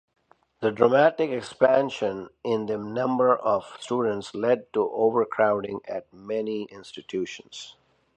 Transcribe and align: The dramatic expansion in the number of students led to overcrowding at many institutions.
The 0.61 0.71
dramatic 0.71 1.29
expansion 1.29 2.29
in 2.43 2.65
the 2.65 2.79
number 2.79 3.35
of 3.35 3.77
students 3.79 4.33
led 4.33 4.73
to 4.73 4.89
overcrowding 4.89 5.81
at 5.87 6.11
many 6.11 6.63
institutions. 6.71 7.75